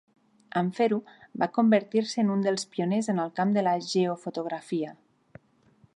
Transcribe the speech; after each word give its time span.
En 0.61 0.69
fer-ho, 0.77 0.97
va 1.43 1.49
convertir-se 1.57 2.19
en 2.23 2.33
un 2.37 2.41
dels 2.47 2.65
pioners 2.73 3.13
en 3.15 3.23
el 3.27 3.31
camp 3.41 3.53
de 3.59 3.67
la 3.69 3.77
geofotografia. 3.93 4.99